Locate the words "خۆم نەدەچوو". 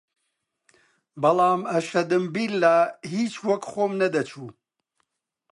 3.71-4.49